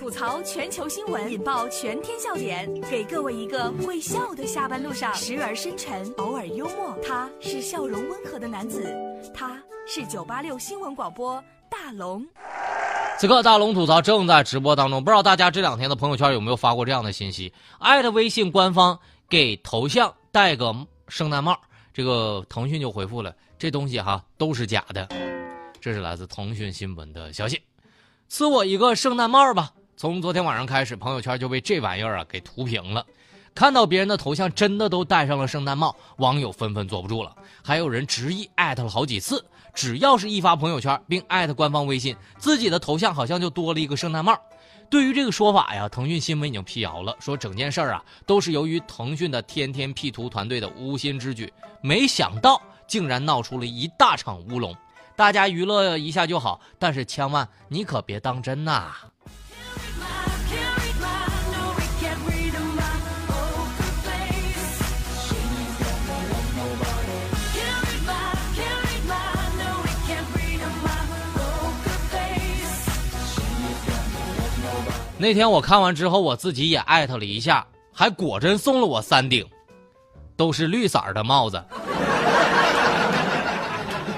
[0.00, 6.96] 吐槽全球新闻，引爆全天笑点，给各位一个会笑的下班路上，时而深沉，偶尔幽默。
[7.06, 8.90] 他是笑容温和的男子，
[9.34, 12.26] 他是九八六新闻广播大龙。
[13.18, 17.52] 此刻大龙吐槽正在直播当中，不知道大家这两天的朋友圈有没有发过这样的信息？
[17.78, 18.98] 艾特微信官方
[19.28, 20.74] 给头像戴个
[21.08, 21.60] 圣诞帽，
[21.92, 25.06] 这个腾讯就回复了，这东西哈都是假的。
[25.78, 27.60] 这是来自腾讯新闻的消息，
[28.30, 29.70] 赐我一个圣诞帽吧。
[30.00, 33.04] 从昨天晚上开始，朋友圈就被这玩意儿啊给涂屏了。
[33.54, 39.44] 看到别人的头像真的都戴上了圣诞帽，网友纷纷坐不住了，还有人执意艾特了好几次。
[39.74, 44.34] 只要是一发朋友圈并艾特官方微信，自己的头像好像就多了一个圣诞帽。
[44.88, 54.74] 对于这个说法呀，腾讯新闻已经辟谣了，说整件事儿啊都是由于腾讯的天天 P 图团队的无心之举，没想到竟然闹出了一大场乌龙。
[55.14, 58.94] 大家娱乐一下就好，但是千万你可别当真呐。
[75.20, 79.46] 那天我看完之后，我自己也艾特了一下，还果真送了我三顶，
[80.34, 81.62] 都是绿色的帽子。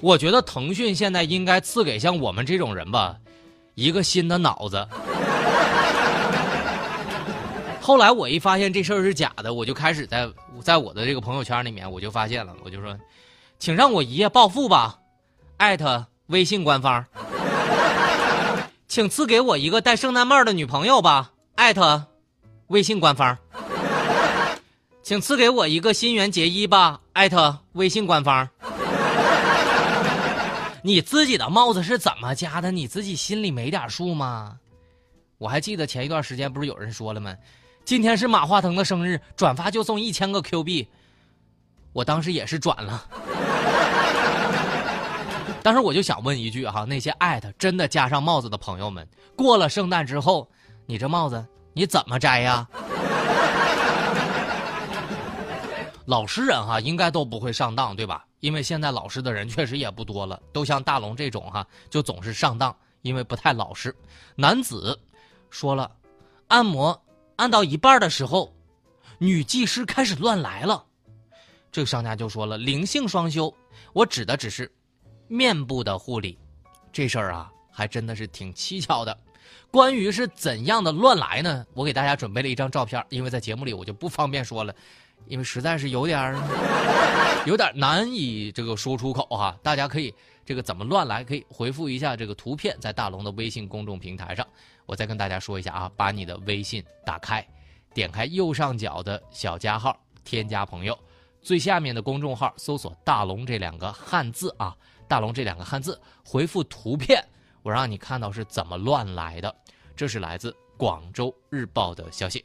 [0.00, 3.14] 我觉得腾讯现在应该赐给像我们这种人吧，
[3.74, 4.88] 一个新的脑子。
[7.78, 10.26] 后来我一发现这事儿是假的，我就开始在
[10.62, 12.98] 在我的这个朋友圈里面，我就发现了，我就说，
[13.58, 14.98] 请让我一夜暴富吧，
[15.58, 17.04] 艾特微信官方。
[18.88, 22.04] 请赐给我一个戴圣诞帽的女朋友吧，艾特
[22.68, 23.36] 微信官方。
[25.02, 28.48] 请赐给我一个新垣结衣吧，艾特微信官方。
[30.82, 32.70] 你自己的帽子是怎么加的？
[32.70, 34.56] 你自己心里没点数吗？
[35.38, 37.34] 我还记得前一段时间不是有人说了吗？
[37.84, 40.88] 今天是马化腾的生日，转发就送一千个 Q 币。
[41.92, 43.06] 我当时也是转了。
[45.66, 49.04] 当时我就想问一句哈，那些艾特真的加上帽子的朋友们，
[49.34, 50.48] 过了圣诞之后，
[50.86, 52.68] 你这帽子你怎么摘呀？
[56.06, 58.24] 老实人哈，应该都不会上当，对吧？
[58.38, 62.72] 因为现在老实的人确实也不多了，都像大龙这种哈，就总是上当，
[63.02, 63.92] 因为不太老实。
[64.36, 64.96] 男子
[65.50, 65.90] 说了，
[66.46, 66.96] 按摩
[67.34, 68.54] 按到一半的时候，
[69.18, 70.84] 女技师开始乱来了，
[71.72, 73.52] 这个商家就说了，灵性双修，
[73.92, 74.70] 我指的只是。
[75.28, 76.38] 面部的护理，
[76.92, 79.16] 这事儿啊，还真的是挺蹊跷的。
[79.70, 81.66] 关于是怎样的乱来呢？
[81.74, 84.74] 我给大家准备了一张照片，因为在节目里我就不方便说了，
[85.26, 86.36] 因为实在是有点儿，
[87.46, 89.56] 有点难以这个说出口哈。
[89.62, 90.14] 大家可以
[90.44, 94.46] 这个怎么乱来，可以回复一下这个图片，在大龙的微信公众平台上。
[94.86, 97.46] 我再跟大家说一下啊，把你的微信打开，
[97.92, 100.96] 点开右上角的小加号，添加朋友，
[101.42, 104.74] 最下面的公众号搜索“大龙”这两个汉字啊。
[105.08, 107.24] 大龙这两个汉字回复图片，
[107.62, 109.54] 我让你看到是怎么乱来的。
[109.94, 112.44] 这是来自广州日报的消息。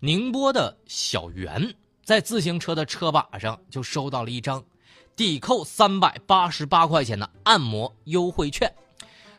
[0.00, 4.64] 宁波的小袁在自行车的车把上就收到了一张
[5.14, 8.72] 抵扣三百八十八块钱的按摩优惠券，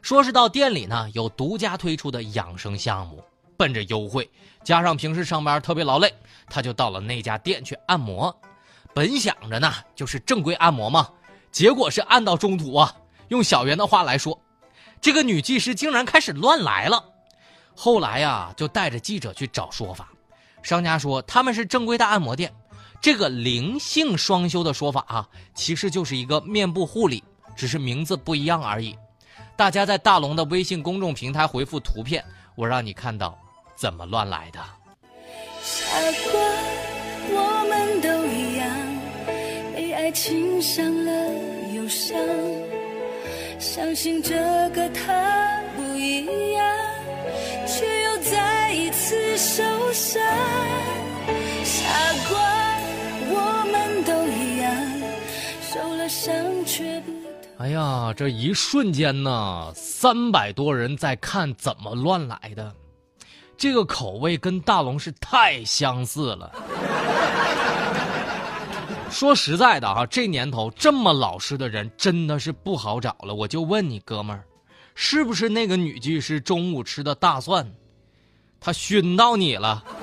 [0.02, 3.23] 说是到店里呢有独家推出的养生项目，
[3.58, 4.29] 奔着优惠
[4.63, 6.13] 加上平时上班特别劳累，
[6.47, 8.34] 他就到了那家店去按摩。
[8.94, 11.09] 本想着呢就是正规按摩嘛。
[11.51, 12.95] 结果是按到中途啊，
[13.28, 14.39] 用小袁的话来说，
[15.01, 17.03] 这个女技师竟然开始乱来了。
[17.75, 20.09] 后来呀，就带着记者去找说法。
[20.63, 22.53] 商家说他们是正规的按摩店，
[23.01, 27.23] 这个灵性双修的说法啊，其实就是一个面部护理，
[27.56, 28.95] 只是名字不一样而已。
[29.56, 32.23] 大家在大龙的微信公众平台回复图片，
[32.56, 33.38] 我让你看到
[33.75, 34.59] 怎么乱来的。
[35.63, 35.97] 傻
[36.31, 36.41] 瓜
[37.29, 38.69] 我们都一样，
[39.73, 41.31] 被爱情伤了。
[41.91, 42.18] 伤，
[43.59, 44.34] 相信这
[44.69, 46.78] 个他不一样，
[47.67, 49.61] 却又再一次受
[49.91, 50.23] 伤。
[51.66, 51.84] 傻
[52.29, 52.40] 瓜，
[53.28, 54.73] 我们都一样，
[55.61, 56.34] 受了伤
[56.66, 57.11] 却不
[57.58, 62.73] 哎呀，这一瞬间呢，三百多人在看，怎么乱来的？
[63.58, 66.52] 这个口味跟大龙是太相似了。
[69.22, 73.35] 说实在的哈，这年头这么老实的人真的是不好找了。
[73.35, 74.44] 我就问你哥们儿，
[74.96, 77.72] 是不是那个女技师中午吃的大蒜，
[78.59, 79.84] 她熏到你了？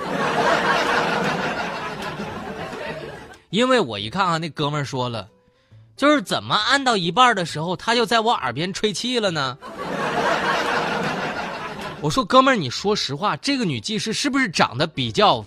[3.50, 5.28] 因为我一看啊，那哥们儿说了，
[5.96, 9.58] 就是怎么按到一半的时候，他就在我耳边吹气了呢？
[12.00, 15.44] 我说哥们儿，你说实话，这个女技师是不是长得比较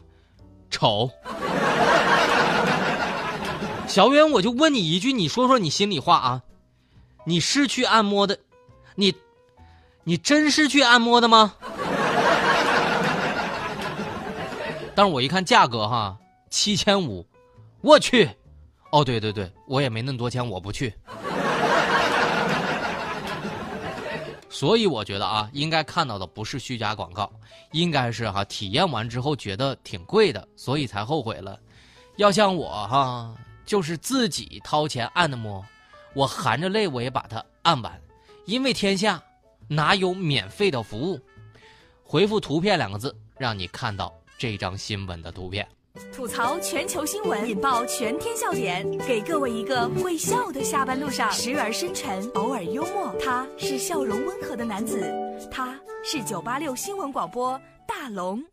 [0.69, 1.09] 丑？
[3.91, 6.41] 小远，我就问你一句，你说说你心里话啊，
[7.25, 8.39] 你是去按摩的，
[8.95, 9.13] 你，
[10.05, 11.53] 你真是去按摩的吗？
[14.95, 16.17] 但是我一看价格哈，
[16.49, 17.27] 七千五，
[17.81, 18.29] 我去，
[18.91, 20.93] 哦对对对，我也没那么多钱，我不去。
[24.49, 27.29] 所以我觉得啊，应该看到的不是虚假广告，
[27.73, 31.59] 应该是哈体验完之后觉得挺贵的，所以才后悔了。
[32.15, 33.35] 要像我哈，
[33.71, 35.65] 就是自己掏钱按的摩，
[36.13, 38.01] 我含着泪我也把它按完，
[38.43, 39.23] 因为天下
[39.69, 41.17] 哪有免费的服务？
[42.03, 45.65] 回复“图片”两个字，让你看到这张新闻的图片。
[46.13, 53.15] 吐槽全球新闻，引爆全天笑点，给各位一个会笑的下班路上，时而深沉，偶尔幽默。
[53.23, 55.01] 他是笑容温和的男子，
[55.49, 57.57] 他是九八六新闻广播
[57.87, 58.43] 大龙。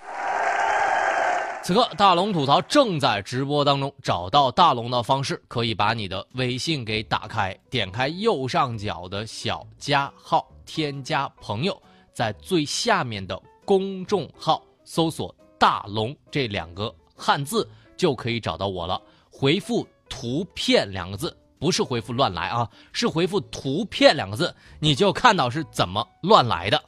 [1.68, 3.94] 此刻，大龙吐槽正在直播当中。
[4.02, 11.82] 找到大龙的方式，可以把你的微信给打开，点开右上角的小加号，添加朋友，
[12.14, 16.90] 在最下面的公众号搜索“大龙”这两个。
[17.14, 17.68] 汉字
[17.98, 18.98] 就可以找到我了。
[19.30, 26.82] 回复“图片”两个字，不是回复“乱来”啊，是回复“图片”两个字，你就看到是怎么乱来的。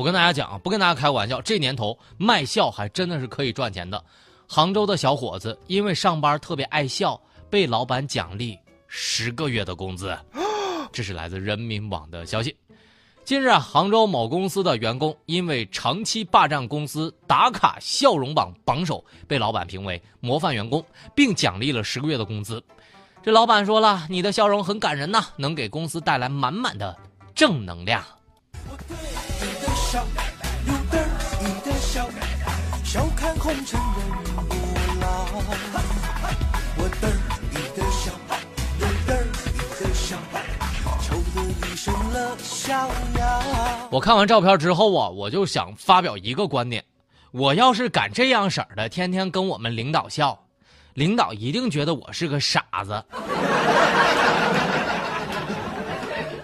[0.00, 4.02] 我跟大家讲啊，不跟大家开玩笑，这年头卖笑还真的是可以赚钱的。
[4.48, 7.20] 杭州的小伙子因为上班特别爱笑，
[7.50, 8.58] 被老板奖励
[8.88, 10.16] 十个月的工资。
[10.90, 12.56] 这是来自人民网的消息。
[13.26, 20.82] 近日啊，杭州某公司的员工因为长期霸占公司打卡笑容榜榜首，被老板评为模范员工，
[21.14, 22.64] 并奖励了十个月的工资。
[23.22, 26.96] 这老板说了：“你的笑容很感人呐，能给公司带来满满的
[27.34, 28.02] 正能量。”
[29.92, 29.98] 我对你的笑，
[30.66, 31.02] 有得
[31.40, 32.08] 意的笑，
[32.84, 33.98] 笑看红尘人
[34.48, 34.54] 不
[35.00, 35.04] 老。
[43.90, 46.84] 我，看完照片之后啊，我就想发表一个观点：
[47.32, 50.38] 我要是敢这样式儿的，天天跟我们领导笑，
[50.94, 53.04] 领导一定觉得我是个傻子。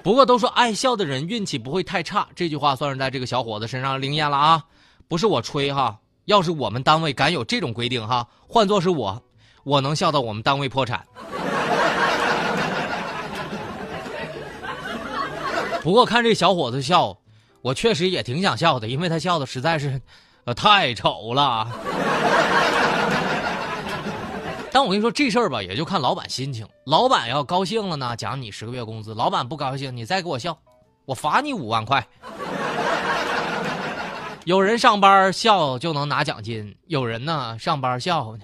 [0.06, 4.64] 不过都说爱笑的人运气不会太差，这句话算是在这个小伙子身上灵验了啊！
[5.08, 9.20] 不是我吹哈，要是我们单位敢有这种规定哈，换做是我，
[9.64, 11.04] 我能笑到我们单位破产。
[15.82, 17.18] 不过看这小伙子笑，
[17.60, 20.00] 我确实也挺想笑的，因为他笑的实在是，
[20.44, 21.68] 呃，太丑了。
[24.76, 26.68] 但我跟你说这事儿吧，也就看老板心情。
[26.84, 30.58] 老板要高兴了呢，奖你十个月工资；老板不高兴，你再给我笑，
[31.06, 32.06] 我罚你五万块。
[34.44, 38.36] 有人上班笑就能拿奖金，有人呢上班笑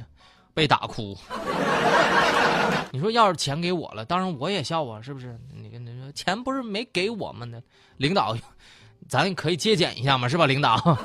[0.55, 1.14] 被打哭。
[2.93, 5.38] 你说要是钱给我了，当然我也笑啊，是不是？
[5.55, 7.62] 你跟你说钱不是没给我们的，
[7.99, 8.34] 领导，
[9.06, 10.96] 咱可以借鉴一下嘛，是吧，领导？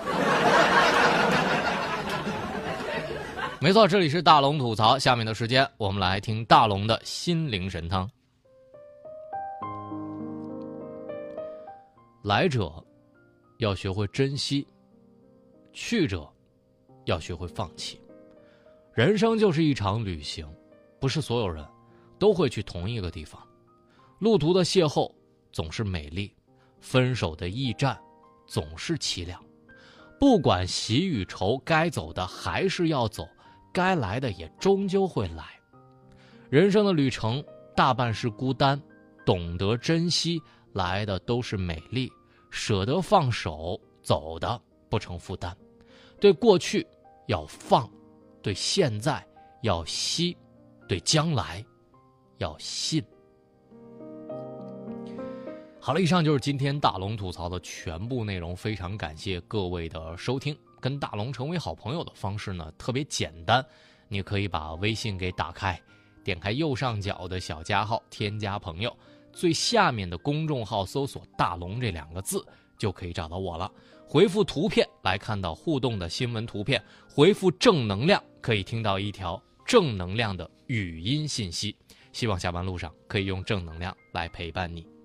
[3.59, 4.99] 没错，这里是大龙吐槽。
[4.99, 8.07] 下面的时间，我们来听大龙的心灵神汤。
[12.21, 12.71] 来者
[13.57, 14.67] 要学会珍惜，
[15.73, 16.31] 去者
[17.05, 17.99] 要学会放弃。
[18.93, 20.47] 人生就是一场旅行，
[20.99, 21.65] 不是所有人
[22.19, 23.41] 都会去同一个地方。
[24.19, 25.11] 路途的邂逅
[25.51, 26.31] 总是美丽，
[26.79, 27.99] 分手的驿站
[28.45, 29.43] 总是凄凉。
[30.19, 33.27] 不管喜与愁，该走的还是要走。
[33.73, 35.45] 该来的也终究会来，
[36.49, 37.43] 人生的旅程
[37.75, 38.81] 大半是孤单，
[39.25, 40.41] 懂得珍惜
[40.73, 42.11] 来的都是美丽，
[42.49, 44.59] 舍得放手走的
[44.89, 45.55] 不成负担，
[46.19, 46.85] 对过去
[47.27, 47.89] 要放，
[48.41, 49.25] 对现在
[49.61, 50.35] 要惜，
[50.87, 51.63] 对将来
[52.37, 53.03] 要信。
[55.79, 60.57] 好了，以上就是今天大龙吐槽的全部内容，非常感谢各位的收听。
[60.79, 63.65] 跟大龙成为好朋友的方式呢，特别简单，
[64.07, 65.79] 你可以把微信给打开，
[66.23, 68.95] 点开右上角的小加号，添加朋友，
[69.33, 72.45] 最下面的公众号搜索“大龙”这两个字，
[72.77, 73.71] 就可以找到我了。
[74.07, 81.75] 回复图片来看到互动的新闻图片，回复正能量可以听到一条正能量的语音信息。
[82.13, 84.96] 希望下班路上可以用正能量来陪伴你。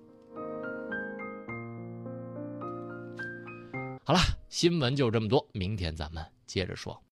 [4.05, 4.19] 好了，
[4.49, 7.01] 新闻就这么多，明天咱们接着说。